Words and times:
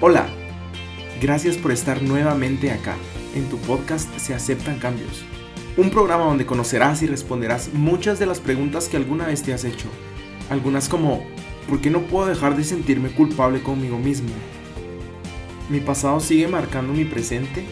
Hola, 0.00 0.28
gracias 1.20 1.56
por 1.56 1.72
estar 1.72 2.02
nuevamente 2.02 2.70
acá. 2.70 2.94
En 3.34 3.48
tu 3.48 3.58
podcast 3.58 4.08
Se 4.16 4.32
aceptan 4.32 4.78
cambios. 4.78 5.24
Un 5.76 5.90
programa 5.90 6.22
donde 6.22 6.46
conocerás 6.46 7.02
y 7.02 7.08
responderás 7.08 7.74
muchas 7.74 8.20
de 8.20 8.26
las 8.26 8.38
preguntas 8.38 8.86
que 8.86 8.96
alguna 8.96 9.26
vez 9.26 9.42
te 9.42 9.52
has 9.52 9.64
hecho. 9.64 9.88
Algunas 10.50 10.88
como, 10.88 11.24
¿por 11.68 11.80
qué 11.80 11.90
no 11.90 12.02
puedo 12.02 12.28
dejar 12.28 12.56
de 12.56 12.62
sentirme 12.62 13.08
culpable 13.08 13.60
conmigo 13.60 13.98
mismo? 13.98 14.28
¿Mi 15.68 15.80
pasado 15.80 16.20
sigue 16.20 16.46
marcando 16.46 16.92
mi 16.92 17.04
presente? 17.04 17.64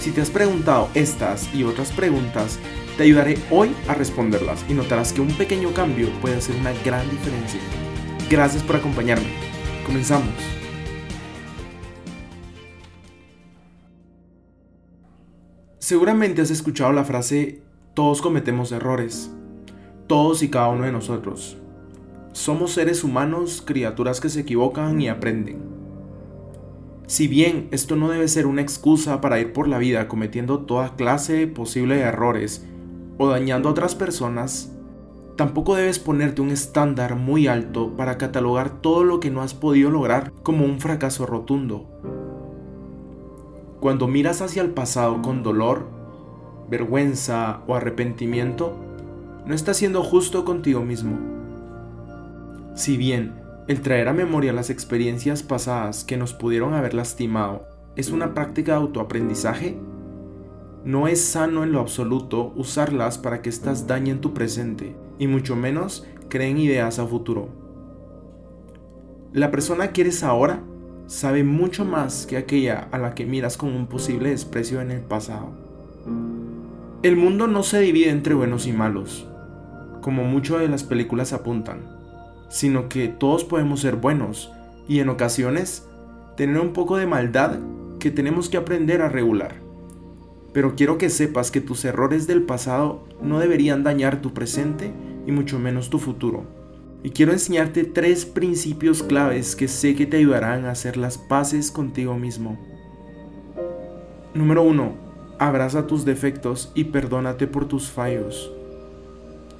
Si 0.00 0.10
te 0.10 0.20
has 0.20 0.28
preguntado 0.28 0.90
estas 0.92 1.48
y 1.54 1.64
otras 1.64 1.92
preguntas, 1.92 2.58
te 2.98 3.04
ayudaré 3.04 3.38
hoy 3.50 3.74
a 3.88 3.94
responderlas 3.94 4.66
y 4.68 4.74
notarás 4.74 5.14
que 5.14 5.22
un 5.22 5.32
pequeño 5.32 5.72
cambio 5.72 6.10
puede 6.20 6.36
hacer 6.36 6.56
una 6.56 6.74
gran 6.84 7.10
diferencia. 7.10 7.60
Gracias 8.28 8.62
por 8.62 8.76
acompañarme. 8.76 9.30
Comenzamos. 9.86 10.61
Seguramente 15.82 16.40
has 16.40 16.52
escuchado 16.52 16.92
la 16.92 17.02
frase 17.02 17.60
todos 17.94 18.22
cometemos 18.22 18.70
errores. 18.70 19.32
Todos 20.06 20.44
y 20.44 20.48
cada 20.48 20.68
uno 20.68 20.84
de 20.84 20.92
nosotros. 20.92 21.56
Somos 22.30 22.70
seres 22.70 23.02
humanos, 23.02 23.64
criaturas 23.66 24.20
que 24.20 24.28
se 24.28 24.42
equivocan 24.42 25.00
y 25.00 25.08
aprenden. 25.08 25.58
Si 27.08 27.26
bien 27.26 27.66
esto 27.72 27.96
no 27.96 28.10
debe 28.10 28.28
ser 28.28 28.46
una 28.46 28.62
excusa 28.62 29.20
para 29.20 29.40
ir 29.40 29.52
por 29.52 29.66
la 29.66 29.78
vida 29.78 30.06
cometiendo 30.06 30.60
toda 30.60 30.94
clase 30.94 31.48
posible 31.48 31.96
de 31.96 32.02
errores 32.02 32.64
o 33.18 33.28
dañando 33.28 33.68
a 33.68 33.72
otras 33.72 33.96
personas, 33.96 34.70
tampoco 35.36 35.74
debes 35.74 35.98
ponerte 35.98 36.42
un 36.42 36.50
estándar 36.50 37.16
muy 37.16 37.48
alto 37.48 37.96
para 37.96 38.18
catalogar 38.18 38.80
todo 38.80 39.02
lo 39.02 39.18
que 39.18 39.32
no 39.32 39.42
has 39.42 39.54
podido 39.54 39.90
lograr 39.90 40.32
como 40.44 40.64
un 40.64 40.80
fracaso 40.80 41.26
rotundo. 41.26 41.88
Cuando 43.82 44.06
miras 44.06 44.42
hacia 44.42 44.62
el 44.62 44.70
pasado 44.70 45.22
con 45.22 45.42
dolor, 45.42 45.88
vergüenza 46.70 47.62
o 47.66 47.74
arrepentimiento, 47.74 48.76
no 49.44 49.56
estás 49.56 49.76
siendo 49.76 50.04
justo 50.04 50.44
contigo 50.44 50.84
mismo. 50.84 51.18
Si 52.76 52.96
bien 52.96 53.34
el 53.66 53.80
traer 53.80 54.06
a 54.06 54.12
memoria 54.12 54.52
las 54.52 54.70
experiencias 54.70 55.42
pasadas 55.42 56.04
que 56.04 56.16
nos 56.16 56.32
pudieron 56.32 56.74
haber 56.74 56.94
lastimado 56.94 57.66
es 57.96 58.12
una 58.12 58.34
práctica 58.34 58.70
de 58.70 58.78
autoaprendizaje, 58.78 59.76
no 60.84 61.08
es 61.08 61.20
sano 61.20 61.64
en 61.64 61.72
lo 61.72 61.80
absoluto 61.80 62.52
usarlas 62.54 63.18
para 63.18 63.42
que 63.42 63.48
éstas 63.48 63.88
dañen 63.88 64.20
tu 64.20 64.32
presente 64.32 64.94
y 65.18 65.26
mucho 65.26 65.56
menos 65.56 66.06
creen 66.28 66.58
ideas 66.58 67.00
a 67.00 67.06
futuro. 67.08 67.48
La 69.32 69.50
persona 69.50 69.92
que 69.92 70.02
eres 70.02 70.22
ahora 70.22 70.62
sabe 71.12 71.44
mucho 71.44 71.84
más 71.84 72.26
que 72.26 72.36
aquella 72.36 72.88
a 72.90 72.98
la 72.98 73.14
que 73.14 73.26
miras 73.26 73.56
con 73.56 73.74
un 73.74 73.86
posible 73.86 74.30
desprecio 74.30 74.80
en 74.80 74.90
el 74.90 75.00
pasado. 75.00 75.50
El 77.02 77.16
mundo 77.16 77.46
no 77.46 77.62
se 77.62 77.80
divide 77.80 78.10
entre 78.10 78.34
buenos 78.34 78.66
y 78.66 78.72
malos, 78.72 79.28
como 80.00 80.24
muchas 80.24 80.60
de 80.60 80.68
las 80.68 80.84
películas 80.84 81.32
apuntan 81.32 82.02
sino 82.52 82.90
que 82.90 83.08
todos 83.08 83.44
podemos 83.44 83.80
ser 83.80 83.96
buenos 83.96 84.52
y 84.86 85.00
en 85.00 85.08
ocasiones 85.08 85.88
tener 86.36 86.60
un 86.60 86.74
poco 86.74 86.98
de 86.98 87.06
maldad 87.06 87.58
que 87.98 88.10
tenemos 88.10 88.50
que 88.50 88.58
aprender 88.58 89.00
a 89.00 89.08
regular. 89.08 89.54
Pero 90.52 90.76
quiero 90.76 90.98
que 90.98 91.08
sepas 91.08 91.50
que 91.50 91.62
tus 91.62 91.82
errores 91.86 92.26
del 92.26 92.42
pasado 92.42 93.08
no 93.22 93.38
deberían 93.38 93.84
dañar 93.84 94.20
tu 94.20 94.34
presente 94.34 94.92
y 95.26 95.32
mucho 95.32 95.58
menos 95.58 95.88
tu 95.88 95.98
futuro. 95.98 96.44
Y 97.04 97.10
quiero 97.10 97.32
enseñarte 97.32 97.84
tres 97.84 98.24
principios 98.24 99.02
claves 99.02 99.56
que 99.56 99.66
sé 99.66 99.96
que 99.96 100.06
te 100.06 100.18
ayudarán 100.18 100.66
a 100.66 100.70
hacer 100.70 100.96
las 100.96 101.18
paces 101.18 101.70
contigo 101.72 102.16
mismo. 102.16 102.58
Número 104.34 104.62
1. 104.62 104.92
Abraza 105.38 105.88
tus 105.88 106.04
defectos 106.04 106.70
y 106.74 106.84
perdónate 106.84 107.48
por 107.48 107.66
tus 107.66 107.90
fallos. 107.90 108.52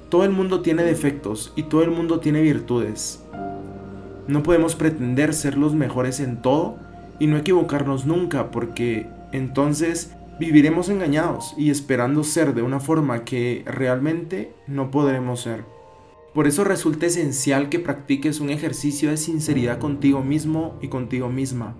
Todo 0.09 0.23
el 0.23 0.31
mundo 0.31 0.61
tiene 0.61 0.83
defectos 0.83 1.51
y 1.55 1.63
todo 1.63 1.83
el 1.83 1.91
mundo 1.91 2.21
tiene 2.21 2.41
virtudes. 2.41 3.21
No 4.27 4.41
podemos 4.41 4.75
pretender 4.75 5.33
ser 5.33 5.57
los 5.57 5.73
mejores 5.73 6.21
en 6.21 6.41
todo 6.41 6.77
y 7.19 7.27
no 7.27 7.37
equivocarnos 7.37 8.05
nunca 8.05 8.51
porque 8.51 9.07
entonces 9.33 10.13
viviremos 10.39 10.87
engañados 10.87 11.53
y 11.57 11.69
esperando 11.69 12.23
ser 12.23 12.53
de 12.53 12.61
una 12.61 12.79
forma 12.79 13.25
que 13.25 13.63
realmente 13.65 14.53
no 14.65 14.91
podremos 14.91 15.41
ser. 15.41 15.65
Por 16.33 16.47
eso 16.47 16.63
resulta 16.63 17.05
esencial 17.05 17.69
que 17.69 17.79
practiques 17.79 18.39
un 18.39 18.49
ejercicio 18.49 19.09
de 19.09 19.17
sinceridad 19.17 19.79
contigo 19.79 20.23
mismo 20.23 20.77
y 20.81 20.87
contigo 20.87 21.29
misma 21.29 21.75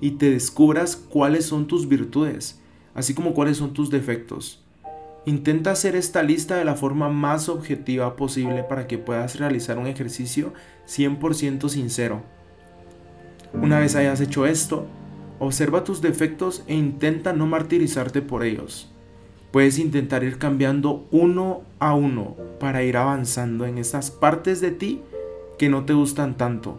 y 0.00 0.12
te 0.12 0.30
descubras 0.30 0.96
cuáles 0.96 1.46
son 1.46 1.66
tus 1.66 1.88
virtudes, 1.88 2.60
así 2.94 3.14
como 3.14 3.34
cuáles 3.34 3.56
son 3.56 3.72
tus 3.72 3.90
defectos. 3.90 4.62
Intenta 5.24 5.72
hacer 5.72 5.96
esta 5.96 6.22
lista 6.22 6.56
de 6.56 6.64
la 6.64 6.76
forma 6.76 7.08
más 7.08 7.48
objetiva 7.48 8.14
posible 8.16 8.62
para 8.62 8.86
que 8.86 8.98
puedas 8.98 9.38
realizar 9.38 9.78
un 9.78 9.86
ejercicio 9.86 10.52
100% 10.86 11.68
sincero. 11.68 12.22
Una 13.52 13.80
vez 13.80 13.96
hayas 13.96 14.20
hecho 14.20 14.46
esto, 14.46 14.86
observa 15.38 15.82
tus 15.82 16.00
defectos 16.00 16.62
e 16.68 16.74
intenta 16.74 17.32
no 17.32 17.46
martirizarte 17.46 18.22
por 18.22 18.44
ellos. 18.44 18.92
Puedes 19.50 19.78
intentar 19.78 20.24
ir 20.24 20.38
cambiando 20.38 21.06
uno 21.10 21.62
a 21.78 21.94
uno 21.94 22.36
para 22.58 22.82
ir 22.82 22.96
avanzando 22.96 23.64
en 23.64 23.78
esas 23.78 24.10
partes 24.10 24.60
de 24.60 24.70
ti 24.70 25.02
que 25.58 25.68
no 25.68 25.84
te 25.84 25.94
gustan 25.94 26.36
tanto. 26.36 26.78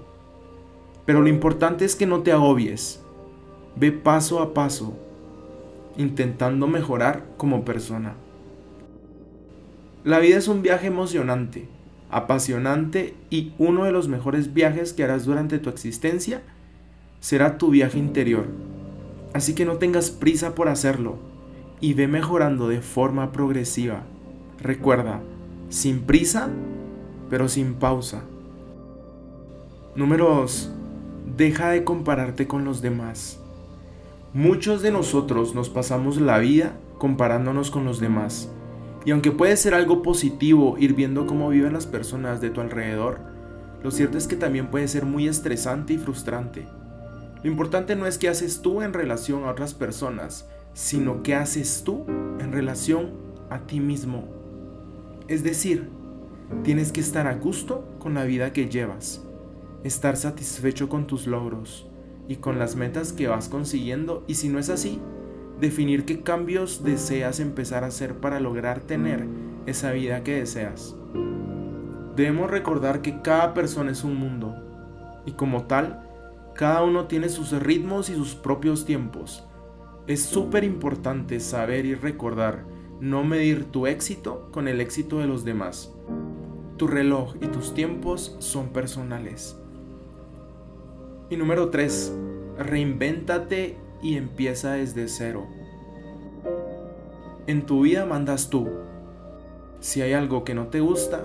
Pero 1.05 1.21
lo 1.21 1.29
importante 1.29 1.85
es 1.85 1.95
que 1.95 2.05
no 2.05 2.21
te 2.21 2.31
agobies. 2.31 3.01
Ve 3.75 3.91
paso 3.91 4.41
a 4.41 4.53
paso, 4.53 4.93
intentando 5.97 6.67
mejorar 6.67 7.25
como 7.37 7.63
persona. 7.63 8.15
La 10.03 10.19
vida 10.19 10.37
es 10.37 10.47
un 10.47 10.61
viaje 10.61 10.87
emocionante, 10.87 11.67
apasionante 12.09 13.15
y 13.29 13.53
uno 13.57 13.85
de 13.85 13.91
los 13.91 14.07
mejores 14.07 14.53
viajes 14.53 14.93
que 14.93 15.03
harás 15.03 15.25
durante 15.25 15.59
tu 15.59 15.69
existencia 15.69 16.41
será 17.19 17.57
tu 17.57 17.69
viaje 17.69 17.97
interior. 17.97 18.45
Así 19.33 19.53
que 19.53 19.65
no 19.65 19.77
tengas 19.77 20.11
prisa 20.11 20.55
por 20.55 20.69
hacerlo 20.69 21.36
y 21.79 21.93
ve 21.93 22.07
mejorando 22.07 22.67
de 22.67 22.81
forma 22.81 23.31
progresiva. 23.31 24.03
Recuerda, 24.59 25.21
sin 25.69 26.01
prisa, 26.01 26.49
pero 27.29 27.47
sin 27.47 27.75
pausa. 27.75 28.23
Número 29.95 30.29
2. 30.35 30.71
Deja 31.37 31.69
de 31.69 31.83
compararte 31.83 32.47
con 32.47 32.65
los 32.65 32.81
demás. 32.81 33.39
Muchos 34.33 34.81
de 34.81 34.91
nosotros 34.91 35.55
nos 35.55 35.69
pasamos 35.69 36.19
la 36.21 36.37
vida 36.37 36.77
comparándonos 36.97 37.71
con 37.71 37.85
los 37.85 37.99
demás 37.99 38.49
y 39.07 39.11
aunque 39.11 39.31
puede 39.31 39.55
ser 39.55 39.73
algo 39.73 40.01
positivo 40.01 40.75
ir 40.77 40.93
viendo 40.93 41.27
cómo 41.27 41.47
viven 41.47 41.71
las 41.71 41.85
personas 41.85 42.41
de 42.41 42.49
tu 42.49 42.59
alrededor, 42.59 43.19
lo 43.81 43.89
cierto 43.89 44.17
es 44.17 44.27
que 44.27 44.35
también 44.35 44.67
puede 44.67 44.89
ser 44.89 45.05
muy 45.05 45.29
estresante 45.29 45.93
y 45.93 45.97
frustrante. 45.97 46.67
Lo 47.41 47.49
importante 47.49 47.95
no 47.95 48.05
es 48.05 48.17
qué 48.17 48.27
haces 48.27 48.61
tú 48.61 48.81
en 48.81 48.91
relación 48.91 49.45
a 49.45 49.51
otras 49.51 49.73
personas, 49.73 50.45
sino 50.77 51.23
qué 51.23 51.33
haces 51.33 51.81
tú 51.83 52.03
en 52.39 52.51
relación 52.51 53.13
a 53.49 53.61
ti 53.61 53.79
mismo. 53.79 54.25
Es 55.27 55.41
decir, 55.41 55.89
tienes 56.63 56.91
que 56.91 57.01
estar 57.01 57.25
a 57.25 57.33
gusto 57.33 57.83
con 57.97 58.13
la 58.13 58.25
vida 58.25 58.53
que 58.53 58.69
llevas, 58.69 59.25
estar 59.83 60.17
satisfecho 60.17 60.87
con 60.87 61.07
tus 61.07 61.25
logros 61.25 61.87
y 62.27 62.35
con 62.35 62.59
las 62.59 62.75
metas 62.75 63.11
que 63.11 63.27
vas 63.27 63.49
consiguiendo 63.49 64.23
y 64.27 64.35
si 64.35 64.49
no 64.49 64.59
es 64.59 64.69
así, 64.69 65.01
definir 65.59 66.05
qué 66.05 66.21
cambios 66.21 66.83
deseas 66.83 67.39
empezar 67.39 67.83
a 67.83 67.87
hacer 67.87 68.19
para 68.19 68.39
lograr 68.39 68.79
tener 68.81 69.25
esa 69.65 69.91
vida 69.93 70.23
que 70.23 70.35
deseas. 70.35 70.95
Debemos 72.15 72.51
recordar 72.51 73.01
que 73.01 73.23
cada 73.23 73.55
persona 73.55 73.89
es 73.89 74.03
un 74.03 74.15
mundo 74.15 74.55
y 75.25 75.31
como 75.31 75.63
tal, 75.63 76.07
cada 76.53 76.83
uno 76.83 77.07
tiene 77.07 77.29
sus 77.29 77.51
ritmos 77.51 78.11
y 78.11 78.13
sus 78.13 78.35
propios 78.35 78.85
tiempos. 78.85 79.46
Es 80.07 80.21
súper 80.21 80.63
importante 80.63 81.41
saber 81.41 81.85
y 81.85 81.93
recordar 81.93 82.63
no 83.01 83.25
medir 83.25 83.65
tu 83.65 83.87
éxito 83.87 84.47
con 84.53 84.69
el 84.69 84.79
éxito 84.79 85.19
de 85.19 85.27
los 85.27 85.43
demás. 85.43 85.93
Tu 86.77 86.87
reloj 86.87 87.35
y 87.41 87.47
tus 87.47 87.73
tiempos 87.73 88.37
son 88.39 88.69
personales. 88.69 89.59
Y 91.29 91.35
número 91.35 91.71
3. 91.71 92.13
Reinvéntate 92.57 93.75
y 94.01 94.15
empieza 94.15 94.73
desde 94.73 95.09
cero. 95.09 95.45
En 97.45 97.65
tu 97.65 97.81
vida 97.81 98.05
mandas 98.05 98.49
tú. 98.49 98.69
Si 99.81 100.01
hay 100.01 100.13
algo 100.13 100.45
que 100.45 100.55
no 100.55 100.67
te 100.67 100.79
gusta, 100.79 101.21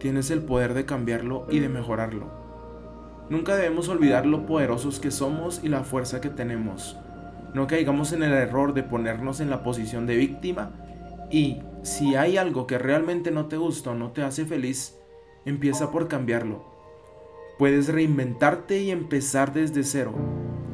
tienes 0.00 0.30
el 0.30 0.42
poder 0.42 0.74
de 0.74 0.84
cambiarlo 0.84 1.46
y 1.48 1.60
de 1.60 1.70
mejorarlo. 1.70 2.26
Nunca 3.30 3.56
debemos 3.56 3.88
olvidar 3.88 4.26
lo 4.26 4.44
poderosos 4.44 5.00
que 5.00 5.10
somos 5.10 5.64
y 5.64 5.68
la 5.68 5.82
fuerza 5.82 6.20
que 6.20 6.28
tenemos. 6.28 6.98
No 7.54 7.66
caigamos 7.66 8.12
en 8.12 8.22
el 8.22 8.32
error 8.32 8.74
de 8.74 8.82
ponernos 8.82 9.40
en 9.40 9.50
la 9.50 9.62
posición 9.62 10.06
de 10.06 10.16
víctima 10.16 10.70
y 11.30 11.58
si 11.82 12.14
hay 12.14 12.36
algo 12.36 12.66
que 12.66 12.78
realmente 12.78 13.30
no 13.30 13.46
te 13.46 13.56
gusta 13.56 13.90
o 13.90 13.94
no 13.94 14.10
te 14.12 14.22
hace 14.22 14.44
feliz, 14.44 14.96
empieza 15.44 15.90
por 15.90 16.08
cambiarlo. 16.08 16.64
Puedes 17.58 17.88
reinventarte 17.88 18.80
y 18.80 18.90
empezar 18.90 19.52
desde 19.52 19.82
cero 19.82 20.14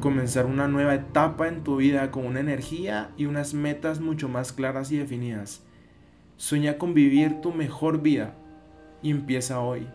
comenzar 0.05 0.45
una 0.45 0.67
nueva 0.67 0.93
etapa 0.93 1.47
en 1.47 1.63
tu 1.63 1.77
vida 1.77 2.11
con 2.11 2.27
una 2.27 2.39
energía 2.39 3.09
y 3.17 3.25
unas 3.25 3.55
metas 3.55 3.99
mucho 3.99 4.29
más 4.29 4.53
claras 4.53 4.91
y 4.91 4.97
definidas. 4.97 5.63
Sueña 6.37 6.77
con 6.77 6.93
vivir 6.93 7.41
tu 7.41 7.51
mejor 7.51 8.03
vida 8.03 8.35
y 9.01 9.09
empieza 9.09 9.61
hoy. 9.61 9.87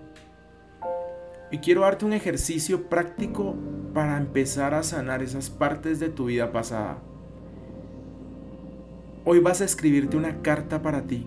Y 1.52 1.58
quiero 1.58 1.80
darte 1.80 2.04
un 2.04 2.12
ejercicio 2.12 2.88
práctico 2.88 3.56
para 3.92 4.16
empezar 4.16 4.72
a 4.72 4.84
sanar 4.84 5.20
esas 5.20 5.50
partes 5.50 5.98
de 5.98 6.08
tu 6.08 6.26
vida 6.26 6.52
pasada. 6.52 6.98
Hoy 9.24 9.40
vas 9.40 9.60
a 9.60 9.64
escribirte 9.64 10.16
una 10.16 10.42
carta 10.42 10.80
para 10.80 11.02
ti. 11.02 11.26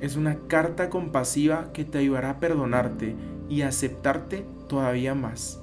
Es 0.00 0.16
una 0.16 0.38
carta 0.48 0.90
compasiva 0.90 1.72
que 1.72 1.84
te 1.84 1.98
ayudará 1.98 2.30
a 2.30 2.40
perdonarte 2.40 3.14
y 3.48 3.62
aceptarte 3.62 4.44
todavía 4.68 5.14
más. 5.14 5.60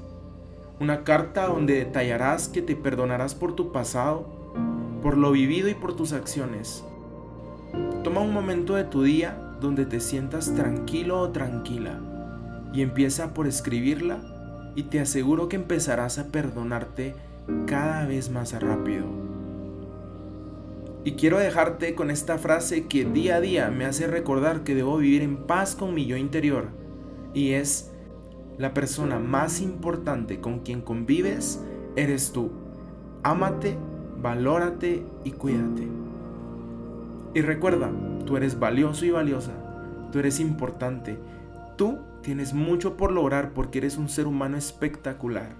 Una 0.79 1.03
carta 1.03 1.47
donde 1.47 1.73
detallarás 1.73 2.47
que 2.47 2.61
te 2.61 2.77
perdonarás 2.77 3.35
por 3.35 3.55
tu 3.55 3.73
pasado, 3.73 4.25
por 5.03 5.17
lo 5.17 5.33
vivido 5.33 5.67
y 5.67 5.73
por 5.73 5.97
tus 5.97 6.13
acciones. 6.13 6.85
Toma 8.05 8.21
un 8.21 8.33
momento 8.33 8.75
de 8.75 8.85
tu 8.85 9.03
día 9.03 9.37
donde 9.59 9.85
te 9.85 9.99
sientas 9.99 10.55
tranquilo 10.55 11.19
o 11.19 11.29
tranquila 11.31 11.99
y 12.73 12.81
empieza 12.81 13.33
por 13.33 13.47
escribirla 13.47 14.21
y 14.75 14.83
te 14.83 14.99
aseguro 14.99 15.49
que 15.49 15.55
empezarás 15.55 16.19
a 16.19 16.27
perdonarte 16.27 17.15
cada 17.65 18.05
vez 18.05 18.29
más 18.29 18.53
rápido. 18.61 19.05
Y 21.03 21.13
quiero 21.13 21.39
dejarte 21.39 21.95
con 21.95 22.11
esta 22.11 22.37
frase 22.37 22.87
que 22.87 23.05
día 23.05 23.37
a 23.37 23.41
día 23.41 23.69
me 23.71 23.85
hace 23.85 24.07
recordar 24.07 24.63
que 24.63 24.75
debo 24.75 24.97
vivir 24.97 25.21
en 25.21 25.37
paz 25.37 25.75
con 25.75 25.93
mi 25.93 26.05
yo 26.05 26.17
interior 26.17 26.67
y 27.33 27.51
es 27.51 27.91
la 28.57 28.73
persona 28.73 29.19
más 29.19 29.61
importante 29.61 30.41
con 30.41 30.59
quien 30.59 30.81
convives 30.81 31.63
eres 31.95 32.31
tú. 32.31 32.51
Ámate, 33.23 33.77
valórate 34.21 35.05
y 35.23 35.31
cuídate. 35.31 35.87
Y 37.33 37.41
recuerda, 37.41 37.89
tú 38.25 38.37
eres 38.37 38.59
valioso 38.59 39.05
y 39.05 39.11
valiosa. 39.11 39.53
Tú 40.11 40.19
eres 40.19 40.39
importante. 40.39 41.17
Tú 41.79 41.97
tienes 42.23 42.53
mucho 42.53 42.97
por 42.97 43.09
lograr 43.09 43.53
porque 43.53 43.77
eres 43.77 43.95
un 43.95 44.09
ser 44.09 44.27
humano 44.27 44.57
espectacular. 44.57 45.55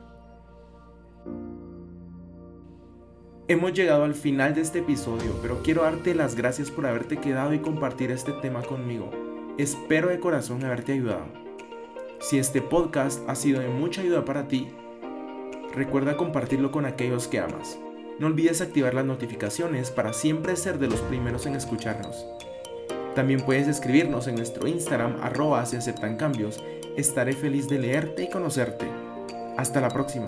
Hemos 3.48 3.72
llegado 3.72 4.04
al 4.04 4.14
final 4.14 4.54
de 4.54 4.60
este 4.60 4.80
episodio, 4.80 5.40
pero 5.42 5.64
quiero 5.64 5.84
darte 5.84 6.14
las 6.14 6.36
gracias 6.36 6.72
por 6.72 6.86
haberte 6.86 7.20
quedado 7.20 7.54
y 7.54 7.60
compartir 7.60 8.12
este 8.12 8.34
tema 8.34 8.62
conmigo. 8.64 9.10
Espero 9.58 10.10
de 10.10 10.20
corazón 10.20 10.66
haberte 10.66 10.92
ayudado. 10.92 11.24
Si 12.20 12.38
este 12.38 12.62
podcast 12.62 13.22
ha 13.30 13.36
sido 13.36 13.62
de 13.62 13.70
mucha 13.70 14.02
ayuda 14.02 14.26
para 14.26 14.50
ti, 14.50 14.68
recuerda 15.74 16.18
compartirlo 16.18 16.70
con 16.74 16.86
aquellos 16.86 17.30
que 17.30 17.40
amas. 17.40 17.80
No 18.20 18.28
olvides 18.28 18.60
activar 18.60 18.94
las 18.94 19.06
notificaciones 19.06 19.90
para 19.90 20.12
siempre 20.12 20.58
ser 20.58 20.80
de 20.80 20.90
los 20.90 21.00
primeros 21.00 21.46
en 21.46 21.56
escucharnos. 21.56 22.26
También 23.16 23.42
puedes 23.42 23.68
escribirnos 23.68 24.28
en 24.28 24.36
nuestro 24.36 24.68
Instagram 24.68 25.18
arroba 25.22 25.66
si 25.66 25.78
aceptan 25.78 26.18
cambios. 26.18 26.64
Estaré 26.96 27.34
feliz 27.34 27.68
de 27.68 27.80
leerte 27.80 28.24
y 28.24 28.30
conocerte. 28.30 28.88
Hasta 29.58 29.82
la 29.82 29.90
próxima. 29.90 30.26